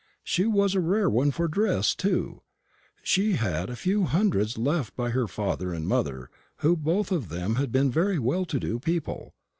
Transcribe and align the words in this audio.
She 0.23 0.47
was 0.47 0.73
a 0.73 0.79
rare 0.79 1.11
one 1.11 1.29
for 1.29 1.47
dress, 1.47 1.93
too; 1.93 2.41
for 2.95 3.05
she 3.05 3.33
had 3.33 3.69
a 3.69 3.75
few 3.75 4.05
hundreds 4.05 4.57
left 4.57 4.93
her 4.97 5.03
by 5.03 5.09
her 5.11 5.27
father 5.27 5.71
and 5.73 5.87
mother, 5.87 6.31
who 6.61 6.71
had 6.71 6.83
both 6.83 7.11
of 7.11 7.29
them 7.29 7.53
been 7.69 7.91
very 7.91 8.17
well 8.17 8.45
to 8.45 8.59
do 8.59 8.79
people. 8.79 9.35